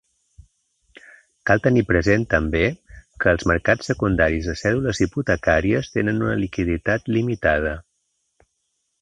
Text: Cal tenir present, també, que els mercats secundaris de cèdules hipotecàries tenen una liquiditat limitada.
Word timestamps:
Cal 1.49 1.59
tenir 1.67 1.83
present, 1.89 2.25
també, 2.33 2.61
que 3.25 3.29
els 3.37 3.45
mercats 3.51 3.91
secundaris 3.91 4.49
de 4.53 4.57
cèdules 4.63 5.03
hipotecàries 5.07 5.93
tenen 5.99 6.25
una 6.27 6.41
liquiditat 6.47 7.15
limitada. 7.19 7.77